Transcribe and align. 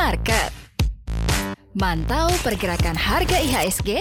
Market. 0.00 0.48
Mantau 1.76 2.32
pergerakan 2.40 2.96
harga 2.96 3.36
IHSG? 3.36 4.00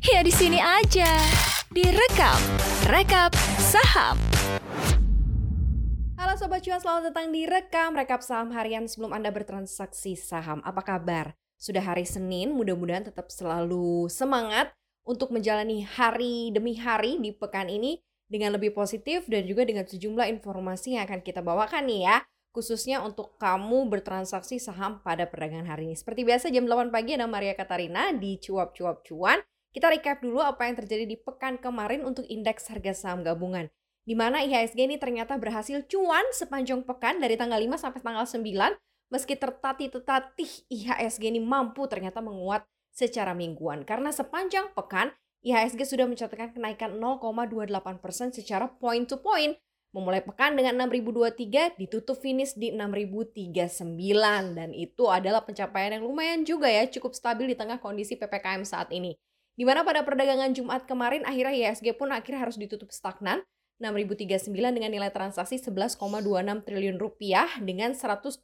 Ya 0.00 0.24
di 0.24 0.32
sini 0.32 0.56
aja. 0.56 1.20
Direkap, 1.68 2.40
rekap 2.88 3.36
saham. 3.60 4.16
Halo 6.16 6.40
Sobat 6.40 6.64
Cuan, 6.64 6.80
selamat 6.80 7.12
datang 7.12 7.36
di 7.36 7.44
Rekam 7.44 7.92
Rekap 7.92 8.24
Saham 8.24 8.48
Harian 8.56 8.88
sebelum 8.88 9.12
Anda 9.12 9.28
bertransaksi 9.28 10.16
saham. 10.16 10.64
Apa 10.64 10.80
kabar? 10.80 11.36
Sudah 11.60 11.84
hari 11.84 12.08
Senin, 12.08 12.56
mudah-mudahan 12.56 13.04
tetap 13.04 13.28
selalu 13.28 14.08
semangat 14.08 14.72
untuk 15.04 15.36
menjalani 15.36 15.84
hari 15.84 16.48
demi 16.48 16.80
hari 16.80 17.20
di 17.20 17.28
pekan 17.28 17.68
ini 17.68 18.00
dengan 18.24 18.56
lebih 18.56 18.72
positif 18.72 19.28
dan 19.28 19.44
juga 19.44 19.68
dengan 19.68 19.84
sejumlah 19.84 20.32
informasi 20.40 20.96
yang 20.96 21.04
akan 21.04 21.20
kita 21.20 21.44
bawakan 21.44 21.92
nih 21.92 22.08
ya 22.08 22.24
khususnya 22.54 23.02
untuk 23.02 23.34
kamu 23.42 23.90
bertransaksi 23.90 24.62
saham 24.62 25.02
pada 25.02 25.26
perdagangan 25.26 25.66
hari 25.66 25.90
ini. 25.90 25.98
Seperti 25.98 26.22
biasa 26.22 26.54
jam 26.54 26.70
8 26.70 26.94
pagi 26.94 27.18
ada 27.18 27.26
Maria 27.26 27.58
Katarina 27.58 28.14
di 28.14 28.38
Cuap 28.38 28.78
Cuap 28.78 29.02
Cuan. 29.02 29.42
Kita 29.74 29.90
recap 29.90 30.22
dulu 30.22 30.38
apa 30.38 30.70
yang 30.70 30.78
terjadi 30.78 31.02
di 31.02 31.18
pekan 31.18 31.58
kemarin 31.58 32.06
untuk 32.06 32.22
indeks 32.30 32.70
harga 32.70 32.94
saham 32.94 33.26
gabungan. 33.26 33.66
Di 34.06 34.14
mana 34.14 34.46
IHSG 34.46 34.86
ini 34.86 35.02
ternyata 35.02 35.34
berhasil 35.34 35.82
cuan 35.90 36.22
sepanjang 36.30 36.86
pekan 36.86 37.18
dari 37.18 37.34
tanggal 37.34 37.58
5 37.58 37.74
sampai 37.74 38.00
tanggal 38.06 38.22
9 38.22 38.46
meski 39.10 39.34
tertatih-tetati 39.34 40.70
IHSG 40.70 41.34
ini 41.34 41.42
mampu 41.42 41.90
ternyata 41.90 42.22
menguat 42.22 42.62
secara 42.94 43.34
mingguan 43.34 43.82
karena 43.82 44.14
sepanjang 44.14 44.70
pekan 44.72 45.10
IHSG 45.44 45.84
sudah 45.84 46.06
mencatatkan 46.08 46.56
kenaikan 46.56 46.96
0,28% 46.96 48.38
secara 48.38 48.70
point 48.70 49.04
to 49.04 49.18
point 49.20 49.58
Memulai 49.94 50.26
pekan 50.26 50.58
dengan 50.58 50.90
6023 50.90 51.78
ditutup 51.78 52.18
finish 52.18 52.58
di 52.58 52.74
6039 52.74 53.94
dan 54.58 54.74
itu 54.74 55.06
adalah 55.06 55.46
pencapaian 55.46 55.94
yang 55.94 56.02
lumayan 56.02 56.42
juga 56.42 56.66
ya 56.66 56.82
cukup 56.90 57.14
stabil 57.14 57.54
di 57.54 57.56
tengah 57.56 57.78
kondisi 57.78 58.18
PPKM 58.18 58.66
saat 58.66 58.90
ini. 58.90 59.14
Di 59.54 59.62
mana 59.62 59.86
pada 59.86 60.02
perdagangan 60.02 60.50
Jumat 60.50 60.90
kemarin 60.90 61.22
akhirnya 61.22 61.70
IHSG 61.70 61.94
pun 61.94 62.10
akhirnya 62.10 62.42
harus 62.42 62.58
ditutup 62.58 62.90
stagnan 62.90 63.46
6039 63.78 64.50
dengan 64.50 64.90
nilai 64.90 65.14
transaksi 65.14 65.62
11,26 65.62 66.02
triliun 66.66 66.98
rupiah 66.98 67.46
dengan 67.62 67.94
178 67.94 68.42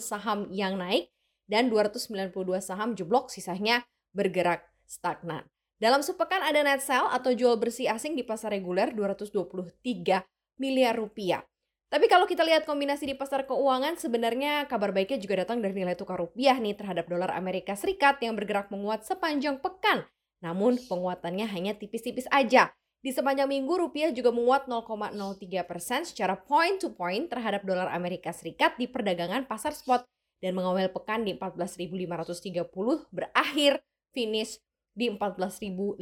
saham 0.00 0.48
yang 0.48 0.80
naik 0.80 1.12
dan 1.44 1.68
292 1.68 2.32
saham 2.64 2.96
jeblok 2.96 3.28
sisanya 3.28 3.84
bergerak 4.16 4.64
stagnan. 4.88 5.44
Dalam 5.76 6.00
sepekan 6.00 6.40
ada 6.40 6.64
net 6.64 6.80
sell 6.80 7.12
atau 7.12 7.36
jual 7.36 7.60
bersih 7.60 7.92
asing 7.92 8.16
di 8.16 8.24
pasar 8.24 8.56
reguler 8.56 8.96
223 8.96 10.24
miliar 10.56 10.96
rupiah. 10.96 11.44
Tapi 11.86 12.10
kalau 12.10 12.26
kita 12.26 12.42
lihat 12.42 12.66
kombinasi 12.66 13.06
di 13.06 13.14
pasar 13.14 13.46
keuangan, 13.46 13.94
sebenarnya 13.94 14.66
kabar 14.66 14.90
baiknya 14.90 15.22
juga 15.22 15.46
datang 15.46 15.62
dari 15.62 15.70
nilai 15.70 15.94
tukar 15.94 16.18
rupiah 16.18 16.58
nih 16.58 16.74
terhadap 16.74 17.06
dolar 17.06 17.30
Amerika 17.30 17.78
Serikat 17.78 18.18
yang 18.20 18.34
bergerak 18.34 18.74
menguat 18.74 19.06
sepanjang 19.06 19.62
pekan. 19.62 20.02
Namun 20.42 20.82
penguatannya 20.90 21.46
hanya 21.46 21.78
tipis-tipis 21.78 22.26
aja. 22.34 22.74
Di 23.06 23.14
sepanjang 23.14 23.46
minggu 23.46 23.70
rupiah 23.70 24.10
juga 24.10 24.34
menguat 24.34 24.66
0,03 24.66 25.14
persen 25.62 26.02
secara 26.02 26.34
point 26.34 26.82
to 26.82 26.90
point 26.90 27.30
terhadap 27.30 27.62
dolar 27.62 27.86
Amerika 27.94 28.34
Serikat 28.34 28.74
di 28.74 28.90
perdagangan 28.90 29.46
pasar 29.46 29.70
spot 29.70 30.02
dan 30.42 30.58
mengawal 30.58 30.90
pekan 30.90 31.22
di 31.22 31.38
14.530 31.38 32.66
berakhir 33.14 33.78
finish 34.10 34.58
di 34.90 35.06
14.525 35.12 35.96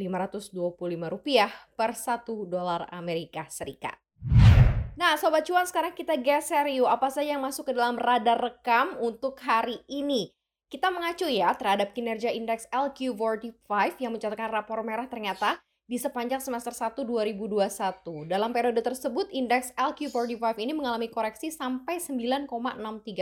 rupiah 1.13 1.53
per 1.77 1.93
1 1.93 2.25
dolar 2.49 2.89
Amerika 2.89 3.45
Serikat. 3.53 4.04
Nah, 4.95 5.19
Sobat 5.19 5.43
Cuan 5.43 5.67
sekarang 5.67 5.91
kita 5.91 6.15
geser 6.15 6.71
yuk 6.71 6.87
apa 6.87 7.11
saja 7.11 7.35
yang 7.35 7.43
masuk 7.43 7.67
ke 7.67 7.73
dalam 7.75 7.99
radar 7.99 8.39
rekam 8.39 8.95
untuk 9.03 9.35
hari 9.43 9.83
ini. 9.91 10.31
Kita 10.71 10.95
mengacu 10.95 11.27
ya 11.27 11.51
terhadap 11.59 11.91
kinerja 11.91 12.31
indeks 12.31 12.71
LQ45 12.71 13.67
yang 13.99 14.15
mencatatkan 14.15 14.55
rapor 14.55 14.87
merah 14.87 15.11
ternyata 15.11 15.59
di 15.91 15.99
sepanjang 15.99 16.39
semester 16.39 16.71
1 16.71 16.95
2021. 17.11 18.31
Dalam 18.31 18.55
periode 18.55 18.79
tersebut, 18.87 19.35
indeks 19.35 19.75
LQ45 19.75 20.63
ini 20.63 20.73
mengalami 20.79 21.11
koreksi 21.11 21.51
sampai 21.51 21.99
9,63 21.99 22.47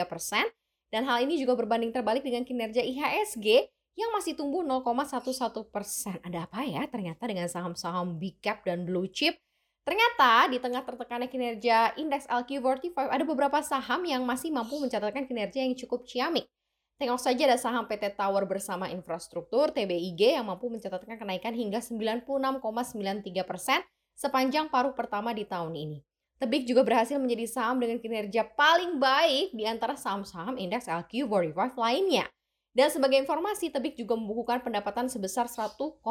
persen 0.04 0.44
dan 0.92 1.08
hal 1.08 1.24
ini 1.24 1.40
juga 1.40 1.56
berbanding 1.56 1.88
terbalik 1.88 2.20
dengan 2.20 2.44
kinerja 2.44 2.84
IHSG 2.84 3.72
yang 3.96 4.12
masih 4.12 4.36
tumbuh 4.36 4.60
0,11 4.60 5.72
persen. 5.72 6.20
Ada 6.20 6.44
apa 6.44 6.68
ya 6.68 6.84
ternyata 6.84 7.24
dengan 7.24 7.48
saham-saham 7.48 8.20
big 8.20 8.44
cap 8.44 8.60
dan 8.60 8.84
blue 8.84 9.08
chip 9.08 9.40
Ternyata 9.82 10.46
di 10.46 10.62
tengah 10.62 10.86
tertekannya 10.86 11.26
kinerja 11.26 11.98
indeks 11.98 12.30
LQ45 12.30 12.94
ada 12.94 13.24
beberapa 13.26 13.58
saham 13.66 14.06
yang 14.06 14.22
masih 14.22 14.54
mampu 14.54 14.78
mencatatkan 14.78 15.26
kinerja 15.26 15.58
yang 15.58 15.74
cukup 15.74 16.06
ciamik. 16.06 16.46
Tengok 17.02 17.18
saja 17.18 17.50
ada 17.50 17.58
saham 17.58 17.90
PT 17.90 18.14
Tower 18.14 18.46
bersama 18.46 18.86
infrastruktur 18.86 19.74
TBIG 19.74 20.38
yang 20.38 20.46
mampu 20.46 20.70
mencatatkan 20.70 21.18
kenaikan 21.18 21.50
hingga 21.50 21.82
96,93 21.82 23.42
persen 23.42 23.82
sepanjang 24.14 24.70
paruh 24.70 24.94
pertama 24.94 25.34
di 25.34 25.42
tahun 25.42 25.74
ini. 25.74 25.98
Tebik 26.38 26.62
juga 26.62 26.86
berhasil 26.86 27.18
menjadi 27.18 27.50
saham 27.50 27.82
dengan 27.82 27.98
kinerja 27.98 28.46
paling 28.54 29.02
baik 29.02 29.50
di 29.50 29.66
antara 29.66 29.98
saham-saham 29.98 30.62
indeks 30.62 30.86
LQ45 30.86 31.74
lainnya. 31.74 32.30
Dan 32.70 32.86
sebagai 32.86 33.18
informasi, 33.18 33.74
Tebik 33.74 33.98
juga 33.98 34.14
membukukan 34.14 34.62
pendapatan 34.62 35.10
sebesar 35.10 35.50
1,42 35.50 36.02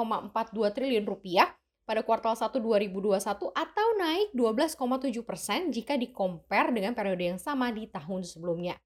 triliun 0.76 1.08
rupiah 1.08 1.48
pada 1.92 2.08
kuartal 2.08 2.40
1 2.40 2.56
2021 2.56 3.52
atau 3.52 3.88
naik 4.00 4.32
12,7 4.32 5.12
persen 5.28 5.76
jika 5.76 6.00
compare 6.16 6.72
dengan 6.72 6.96
periode 6.96 7.36
yang 7.36 7.36
sama 7.36 7.68
di 7.68 7.84
tahun 7.92 8.24
sebelumnya. 8.24 8.80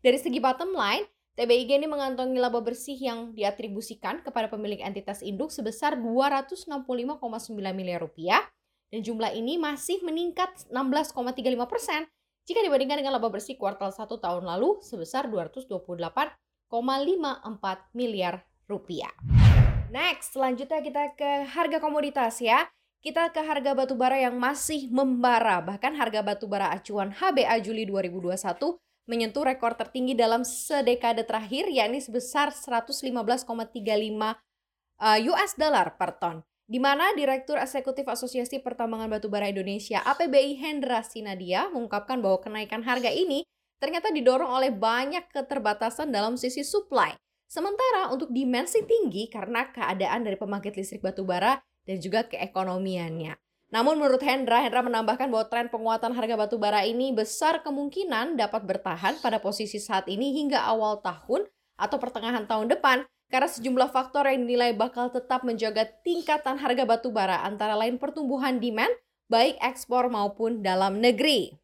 Dari 0.00 0.16
segi 0.16 0.40
bottom 0.40 0.72
line, 0.72 1.04
TBIG 1.36 1.76
ini 1.76 1.84
mengantongi 1.84 2.40
laba 2.40 2.64
bersih 2.64 2.96
yang 2.96 3.36
diatribusikan 3.36 4.24
kepada 4.24 4.48
pemilik 4.48 4.80
entitas 4.80 5.20
induk 5.20 5.52
sebesar 5.52 6.00
265,9 6.00 7.20
miliar 7.76 8.00
rupiah 8.00 8.40
dan 8.88 9.04
jumlah 9.04 9.36
ini 9.36 9.60
masih 9.60 10.00
meningkat 10.00 10.48
16,35 10.72 11.68
persen 11.68 12.08
jika 12.48 12.64
dibandingkan 12.64 13.04
dengan 13.04 13.20
laba 13.20 13.28
bersih 13.28 13.60
kuartal 13.60 13.92
1 13.92 14.08
tahun 14.08 14.48
lalu 14.48 14.80
sebesar 14.80 15.28
228,54 15.28 16.72
miliar 17.92 18.48
rupiah. 18.64 19.12
Next, 19.90 20.34
selanjutnya 20.34 20.82
kita 20.82 21.02
ke 21.14 21.46
harga 21.46 21.78
komoditas 21.78 22.42
ya. 22.42 22.66
Kita 22.98 23.30
ke 23.30 23.38
harga 23.38 23.70
batubara 23.70 24.18
yang 24.18 24.34
masih 24.34 24.90
membara. 24.90 25.62
Bahkan 25.62 25.94
harga 25.94 26.26
batubara 26.26 26.74
acuan 26.74 27.14
HBA 27.14 27.62
Juli 27.62 27.86
2021 27.86 28.34
menyentuh 29.06 29.46
rekor 29.46 29.78
tertinggi 29.78 30.18
dalam 30.18 30.42
sedekade 30.42 31.22
terakhir 31.22 31.70
yakni 31.70 32.02
sebesar 32.02 32.50
115,35 32.50 33.46
uh, 33.46 35.18
US 35.30 35.52
dollar 35.54 35.94
per 35.94 36.18
ton. 36.18 36.42
Di 36.66 36.82
mana 36.82 37.14
Direktur 37.14 37.62
Eksekutif 37.62 38.10
Asosiasi 38.10 38.58
Pertambangan 38.58 39.06
Batubara 39.06 39.46
Indonesia 39.46 40.02
APBI 40.02 40.58
Hendra 40.58 41.06
Sinadia 41.06 41.70
mengungkapkan 41.70 42.18
bahwa 42.18 42.42
kenaikan 42.42 42.82
harga 42.82 43.06
ini 43.06 43.46
ternyata 43.78 44.10
didorong 44.10 44.50
oleh 44.50 44.74
banyak 44.74 45.30
keterbatasan 45.30 46.10
dalam 46.10 46.34
sisi 46.34 46.66
supply 46.66 47.14
Sementara 47.46 48.10
untuk 48.10 48.34
dimensi 48.34 48.82
tinggi 48.82 49.30
karena 49.30 49.70
keadaan 49.70 50.26
dari 50.26 50.34
pembangkit 50.34 50.74
listrik 50.74 51.02
batubara 51.02 51.62
dan 51.86 51.96
juga 52.02 52.26
keekonomiannya. 52.26 53.38
Namun 53.70 53.98
menurut 53.98 54.22
Hendra, 54.22 54.62
Hendra 54.62 54.82
menambahkan 54.82 55.26
bahwa 55.26 55.46
tren 55.50 55.66
penguatan 55.66 56.14
harga 56.14 56.34
batubara 56.38 56.86
ini 56.86 57.10
besar 57.10 57.66
kemungkinan 57.66 58.38
dapat 58.38 58.62
bertahan 58.62 59.18
pada 59.18 59.42
posisi 59.42 59.82
saat 59.82 60.06
ini 60.06 60.38
hingga 60.38 60.62
awal 60.70 61.02
tahun 61.02 61.50
atau 61.74 61.96
pertengahan 61.98 62.46
tahun 62.46 62.70
depan 62.70 63.02
karena 63.26 63.50
sejumlah 63.50 63.90
faktor 63.90 64.30
yang 64.30 64.46
dinilai 64.46 64.70
bakal 64.70 65.10
tetap 65.10 65.42
menjaga 65.42 65.82
tingkatan 66.06 66.62
harga 66.62 66.86
batubara 66.86 67.42
antara 67.42 67.74
lain 67.74 67.98
pertumbuhan 67.98 68.62
demand 68.62 68.94
baik 69.26 69.58
ekspor 69.58 70.06
maupun 70.06 70.62
dalam 70.62 71.02
negeri. 71.02 71.58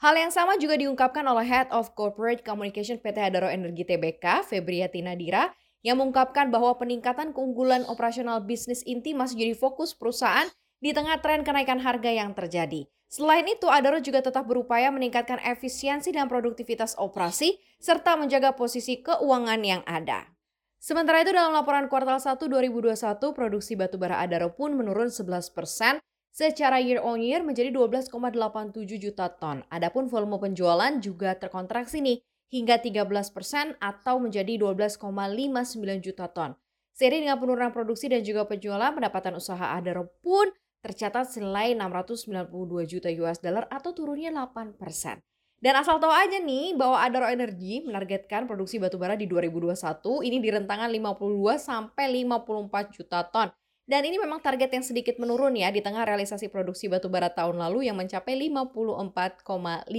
Hal 0.00 0.16
yang 0.16 0.32
sama 0.32 0.56
juga 0.56 0.80
diungkapkan 0.80 1.20
oleh 1.28 1.44
Head 1.44 1.68
of 1.76 1.92
Corporate 1.92 2.40
Communication 2.40 2.96
PT 2.96 3.20
Adaro 3.20 3.52
Energi 3.52 3.84
Tbk, 3.84 4.48
Febriati 4.48 5.04
Nadira, 5.04 5.52
yang 5.84 6.00
mengungkapkan 6.00 6.48
bahwa 6.48 6.72
peningkatan 6.80 7.36
keunggulan 7.36 7.84
operasional 7.84 8.40
bisnis 8.40 8.80
inti 8.88 9.12
masih 9.12 9.36
jadi 9.36 9.52
fokus 9.52 9.92
perusahaan 9.92 10.48
di 10.80 10.96
tengah 10.96 11.20
tren 11.20 11.44
kenaikan 11.44 11.76
harga 11.84 12.08
yang 12.08 12.32
terjadi. 12.32 12.88
Selain 13.12 13.44
itu, 13.44 13.68
Adaro 13.68 14.00
juga 14.00 14.24
tetap 14.24 14.48
berupaya 14.48 14.88
meningkatkan 14.88 15.36
efisiensi 15.44 16.16
dan 16.16 16.32
produktivitas 16.32 16.96
operasi, 16.96 17.60
serta 17.76 18.16
menjaga 18.16 18.56
posisi 18.56 19.04
keuangan 19.04 19.60
yang 19.60 19.84
ada. 19.84 20.32
Sementara 20.80 21.20
itu 21.20 21.36
dalam 21.36 21.52
laporan 21.52 21.92
kuartal 21.92 22.16
1 22.16 22.40
2021, 22.40 23.36
produksi 23.36 23.76
batubara 23.76 24.16
Adaro 24.16 24.56
pun 24.56 24.72
menurun 24.72 25.12
11 25.12 25.52
persen 25.52 26.00
secara 26.30 26.78
year 26.78 27.02
on 27.02 27.18
year 27.18 27.42
menjadi 27.42 27.74
12,87 27.74 28.86
juta 28.96 29.28
ton. 29.30 29.66
Adapun 29.68 30.06
volume 30.06 30.38
penjualan 30.38 30.96
juga 31.02 31.36
terkontraksi 31.36 32.00
nih 32.00 32.18
hingga 32.50 32.82
13 32.82 33.06
persen 33.30 33.78
atau 33.78 34.18
menjadi 34.18 34.58
12,59 34.58 36.00
juta 36.02 36.26
ton. 36.30 36.58
Seiring 36.94 37.30
dengan 37.30 37.38
penurunan 37.38 37.72
produksi 37.72 38.10
dan 38.10 38.26
juga 38.26 38.44
penjualan, 38.44 38.92
pendapatan 38.92 39.38
usaha 39.38 39.72
Adaro 39.72 40.10
pun 40.20 40.50
tercatat 40.80 41.32
senilai 41.32 41.76
692 41.76 42.90
juta 42.90 43.08
US 43.24 43.38
dollar 43.40 43.64
atau 43.70 43.92
turunnya 43.92 44.32
8 44.32 44.76
persen. 44.76 45.20
Dan 45.60 45.76
asal 45.76 46.00
tahu 46.00 46.08
aja 46.08 46.40
nih 46.40 46.72
bahwa 46.72 46.96
Adaro 46.96 47.28
Energy 47.28 47.84
menargetkan 47.84 48.48
produksi 48.48 48.80
batubara 48.80 49.12
di 49.12 49.28
2021 49.28 49.76
ini 50.24 50.40
di 50.40 50.48
rentangan 50.48 50.88
52 50.88 51.60
sampai 51.60 52.24
54 52.24 52.96
juta 52.96 53.20
ton. 53.28 53.52
Dan 53.90 54.06
ini 54.06 54.22
memang 54.22 54.38
target 54.38 54.70
yang 54.70 54.86
sedikit 54.86 55.18
menurun 55.18 55.58
ya 55.58 55.66
di 55.74 55.82
tengah 55.82 56.06
realisasi 56.06 56.46
produksi 56.46 56.86
batubara 56.86 57.26
tahun 57.26 57.58
lalu 57.58 57.90
yang 57.90 57.98
mencapai 57.98 58.38
54,53 58.38 59.90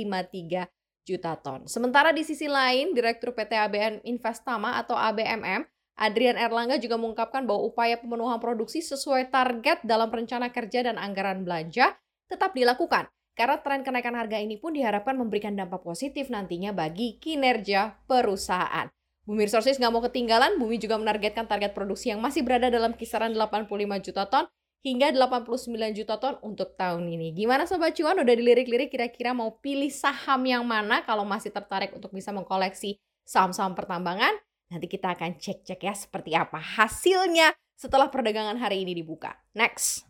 juta 1.03 1.35
ton. 1.35 1.67
Sementara 1.67 2.15
di 2.15 2.23
sisi 2.23 2.47
lain, 2.47 2.95
Direktur 2.95 3.35
PT 3.35 3.51
ABN 3.51 4.07
Investama 4.07 4.79
atau 4.79 4.95
ABMM, 4.95 5.67
Adrian 5.99 6.39
Erlangga 6.39 6.79
juga 6.79 6.95
mengungkapkan 6.95 7.43
bahwa 7.43 7.67
upaya 7.67 7.99
pemenuhan 7.99 8.39
produksi 8.39 8.79
sesuai 8.79 9.27
target 9.27 9.83
dalam 9.83 10.07
rencana 10.07 10.55
kerja 10.55 10.87
dan 10.87 10.95
anggaran 10.95 11.43
belanja 11.43 11.91
tetap 12.31 12.55
dilakukan 12.55 13.11
karena 13.35 13.59
tren 13.59 13.83
kenaikan 13.83 14.15
harga 14.15 14.39
ini 14.39 14.55
pun 14.55 14.71
diharapkan 14.71 15.19
memberikan 15.19 15.51
dampak 15.51 15.83
positif 15.83 16.31
nantinya 16.31 16.71
bagi 16.71 17.19
kinerja 17.19 17.99
perusahaan. 18.07 18.87
Bumi 19.21 19.45
Resources 19.45 19.77
nggak 19.77 19.93
mau 19.93 20.01
ketinggalan, 20.01 20.57
Bumi 20.57 20.81
juga 20.81 20.97
menargetkan 20.97 21.45
target 21.45 21.77
produksi 21.77 22.09
yang 22.09 22.17
masih 22.17 22.41
berada 22.41 22.73
dalam 22.73 22.97
kisaran 22.97 23.37
85 23.37 23.69
juta 24.01 24.25
ton 24.25 24.49
hingga 24.81 25.13
89 25.13 25.77
juta 25.93 26.17
ton 26.17 26.41
untuk 26.41 26.73
tahun 26.73 27.05
ini. 27.05 27.37
Gimana 27.37 27.69
Sobat 27.69 27.93
Cuan? 27.93 28.17
Udah 28.17 28.33
dilirik-lirik 28.33 28.89
kira-kira 28.89 29.37
mau 29.37 29.61
pilih 29.61 29.93
saham 29.93 30.41
yang 30.49 30.65
mana 30.65 31.05
kalau 31.05 31.21
masih 31.21 31.53
tertarik 31.53 31.93
untuk 31.93 32.09
bisa 32.09 32.33
mengkoleksi 32.33 32.97
saham-saham 33.21 33.77
pertambangan? 33.77 34.33
Nanti 34.73 34.89
kita 34.89 35.13
akan 35.13 35.37
cek-cek 35.37 35.79
ya 35.85 35.93
seperti 35.93 36.33
apa 36.33 36.57
hasilnya 36.57 37.53
setelah 37.77 38.09
perdagangan 38.09 38.57
hari 38.57 38.81
ini 38.81 38.97
dibuka. 38.97 39.37
Next. 39.53 40.09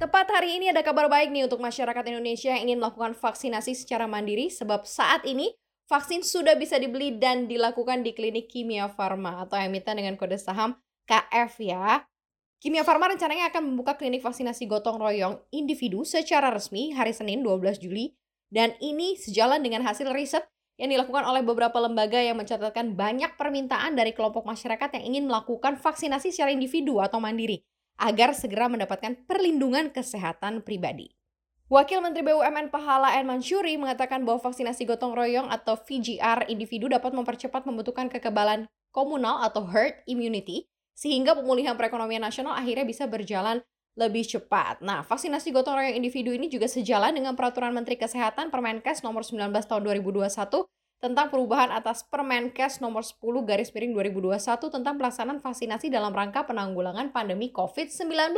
Tepat 0.00 0.32
hari 0.32 0.56
ini 0.56 0.72
ada 0.72 0.80
kabar 0.80 1.12
baik 1.12 1.28
nih 1.28 1.44
untuk 1.44 1.60
masyarakat 1.60 2.04
Indonesia 2.08 2.56
yang 2.56 2.72
ingin 2.72 2.80
melakukan 2.80 3.12
vaksinasi 3.12 3.76
secara 3.76 4.08
mandiri 4.08 4.48
sebab 4.48 4.88
saat 4.88 5.28
ini 5.28 5.52
vaksin 5.90 6.22
sudah 6.22 6.54
bisa 6.54 6.78
dibeli 6.78 7.18
dan 7.18 7.50
dilakukan 7.50 8.06
di 8.06 8.14
klinik 8.14 8.46
Kimia 8.46 8.86
Farma 8.86 9.42
atau 9.42 9.58
emiten 9.58 9.98
dengan 9.98 10.14
kode 10.14 10.38
saham 10.38 10.78
KF 11.10 11.58
ya. 11.58 12.06
Kimia 12.62 12.86
Farma 12.86 13.10
rencananya 13.10 13.50
akan 13.50 13.74
membuka 13.74 13.98
klinik 13.98 14.22
vaksinasi 14.22 14.70
gotong 14.70 15.02
royong 15.02 15.42
individu 15.50 16.06
secara 16.06 16.54
resmi 16.54 16.94
hari 16.94 17.10
Senin 17.10 17.42
12 17.42 17.82
Juli 17.82 18.14
dan 18.54 18.78
ini 18.78 19.18
sejalan 19.18 19.58
dengan 19.58 19.82
hasil 19.82 20.06
riset 20.14 20.46
yang 20.78 20.94
dilakukan 20.94 21.26
oleh 21.26 21.42
beberapa 21.42 21.76
lembaga 21.82 22.22
yang 22.22 22.38
mencatatkan 22.38 22.94
banyak 22.94 23.34
permintaan 23.34 23.98
dari 23.98 24.14
kelompok 24.14 24.46
masyarakat 24.46 24.96
yang 24.96 25.04
ingin 25.12 25.24
melakukan 25.28 25.76
vaksinasi 25.76 26.30
secara 26.32 26.54
individu 26.54 27.02
atau 27.02 27.18
mandiri 27.18 27.66
agar 28.00 28.32
segera 28.32 28.70
mendapatkan 28.70 29.28
perlindungan 29.28 29.92
kesehatan 29.92 30.64
pribadi. 30.64 31.19
Wakil 31.70 32.02
Menteri 32.02 32.26
BUMN 32.26 32.74
Pahala 32.74 33.14
N. 33.22 33.30
Mansyuri 33.30 33.78
mengatakan 33.78 34.26
bahwa 34.26 34.42
vaksinasi 34.42 34.90
gotong 34.90 35.14
royong 35.14 35.54
atau 35.54 35.78
VGR 35.78 36.50
individu 36.50 36.90
dapat 36.90 37.14
mempercepat 37.14 37.62
membutuhkan 37.62 38.10
kekebalan 38.10 38.66
komunal 38.90 39.38
atau 39.46 39.62
herd 39.70 40.02
immunity 40.10 40.66
sehingga 40.98 41.38
pemulihan 41.38 41.78
perekonomian 41.78 42.26
nasional 42.26 42.58
akhirnya 42.58 42.82
bisa 42.82 43.06
berjalan 43.06 43.62
lebih 43.94 44.26
cepat. 44.26 44.82
Nah, 44.82 45.06
vaksinasi 45.06 45.54
gotong 45.54 45.78
royong 45.78 45.94
individu 45.94 46.34
ini 46.34 46.50
juga 46.50 46.66
sejalan 46.66 47.14
dengan 47.14 47.38
Peraturan 47.38 47.70
Menteri 47.70 47.94
Kesehatan 47.94 48.50
Permenkes 48.50 49.06
nomor 49.06 49.22
19 49.22 49.54
tahun 49.62 49.82
2021 49.86 50.26
tentang 50.98 51.26
perubahan 51.30 51.70
atas 51.70 52.02
Permenkes 52.02 52.82
nomor 52.82 53.06
10 53.06 53.22
garis 53.46 53.70
miring 53.70 53.94
2021 53.94 54.42
tentang 54.74 54.98
pelaksanaan 54.98 55.38
vaksinasi 55.38 55.86
dalam 55.86 56.10
rangka 56.10 56.42
penanggulangan 56.50 57.14
pandemi 57.14 57.54
COVID-19. 57.54 58.34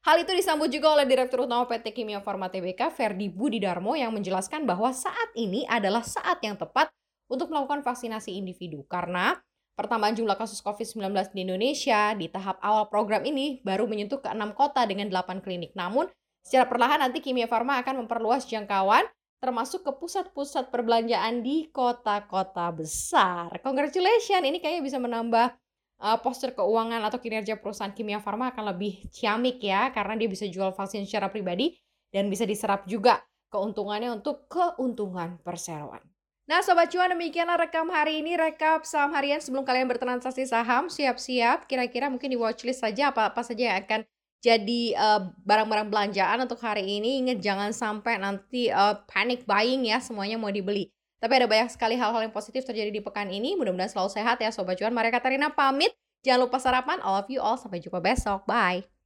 Hal 0.00 0.16
itu 0.24 0.32
disambut 0.32 0.72
juga 0.72 0.96
oleh 0.96 1.04
Direktur 1.04 1.44
Utama 1.44 1.68
PT 1.68 1.92
Kimia 1.92 2.24
Farma 2.24 2.48
Tbk, 2.48 2.88
Ferdi 2.88 3.28
Budidarmo 3.28 3.92
yang 3.92 4.16
menjelaskan 4.16 4.64
bahwa 4.64 4.88
saat 4.96 5.28
ini 5.36 5.68
adalah 5.68 6.00
saat 6.00 6.40
yang 6.40 6.56
tepat 6.56 6.88
untuk 7.28 7.52
melakukan 7.52 7.84
vaksinasi 7.84 8.32
individu 8.32 8.80
karena 8.88 9.36
pertambahan 9.76 10.16
jumlah 10.16 10.40
kasus 10.40 10.64
COVID-19 10.64 11.12
di 11.36 11.44
Indonesia 11.44 12.16
di 12.16 12.32
tahap 12.32 12.56
awal 12.64 12.88
program 12.88 13.28
ini 13.28 13.60
baru 13.60 13.84
menyentuh 13.84 14.24
ke 14.24 14.32
6 14.32 14.56
kota 14.56 14.88
dengan 14.88 15.12
8 15.12 15.44
klinik. 15.44 15.76
Namun, 15.76 16.08
secara 16.40 16.64
perlahan 16.64 17.04
nanti 17.04 17.20
Kimia 17.20 17.44
Farma 17.44 17.76
akan 17.84 18.04
memperluas 18.04 18.48
jangkauan 18.48 19.04
termasuk 19.40 19.84
ke 19.84 19.92
pusat-pusat 20.00 20.72
perbelanjaan 20.72 21.44
di 21.44 21.68
kota-kota 21.72 22.72
besar. 22.72 23.52
Congratulations, 23.60 24.44
ini 24.48 24.60
kayaknya 24.64 24.84
bisa 24.84 24.96
menambah 24.96 25.52
uh, 26.00 26.18
postur 26.18 26.56
keuangan 26.56 27.04
atau 27.06 27.20
kinerja 27.20 27.60
perusahaan 27.60 27.92
kimia 27.92 28.18
farma 28.18 28.50
akan 28.50 28.74
lebih 28.74 29.06
ciamik 29.12 29.60
ya, 29.60 29.92
karena 29.94 30.16
dia 30.16 30.28
bisa 30.28 30.48
jual 30.48 30.72
vaksin 30.72 31.04
secara 31.04 31.28
pribadi 31.28 31.76
dan 32.10 32.26
bisa 32.26 32.42
diserap 32.48 32.88
juga 32.88 33.22
keuntungannya 33.52 34.18
untuk 34.18 34.48
keuntungan 34.50 35.38
perseroan. 35.44 36.02
Nah 36.50 36.66
Sobat 36.66 36.90
Cuan 36.90 37.14
demikianlah 37.14 37.62
rekam 37.62 37.86
hari 37.94 38.26
ini 38.26 38.34
Rekap 38.34 38.82
saham 38.82 39.14
harian 39.14 39.38
sebelum 39.38 39.62
kalian 39.62 39.86
bertransaksi 39.86 40.50
saham 40.50 40.90
Siap-siap 40.90 41.70
kira-kira 41.70 42.10
mungkin 42.10 42.26
di 42.26 42.34
watchlist 42.34 42.82
saja 42.82 43.14
apa-apa 43.14 43.46
saja 43.46 43.70
yang 43.70 43.78
akan 43.86 44.02
jadi 44.40 44.96
eh, 44.96 45.20
barang-barang 45.44 45.92
belanjaan 45.92 46.48
untuk 46.48 46.58
hari 46.64 46.98
ini 46.98 47.20
ingat 47.22 47.44
jangan 47.44 47.70
sampai 47.76 48.16
nanti 48.16 48.72
uh, 48.72 48.96
panic 49.04 49.44
buying 49.44 49.84
ya 49.84 50.00
semuanya 50.00 50.40
mau 50.40 50.48
dibeli. 50.48 50.88
Tapi 51.20 51.32
ada 51.36 51.46
banyak 51.46 51.68
sekali 51.68 52.00
hal-hal 52.00 52.24
yang 52.24 52.32
positif 52.32 52.64
terjadi 52.64 52.88
di 52.88 53.04
pekan 53.04 53.28
ini. 53.28 53.52
Mudah-mudahan 53.54 53.92
selalu 53.92 54.10
sehat 54.10 54.40
ya 54.40 54.48
Sobat 54.48 54.80
Cuan. 54.80 54.96
Maria 54.96 55.12
Katarina 55.12 55.52
pamit. 55.52 55.92
Jangan 56.24 56.48
lupa 56.48 56.56
sarapan. 56.56 56.98
All 57.04 57.20
of 57.20 57.28
you 57.28 57.44
all. 57.44 57.60
Sampai 57.60 57.84
jumpa 57.84 58.00
besok. 58.00 58.48
Bye. 58.48 58.99